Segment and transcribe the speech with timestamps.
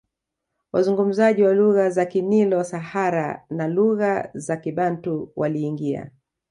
[0.71, 6.11] Wazungumzaji wa lugha za Kinilo Sahara na lugha za Kibantu waliingia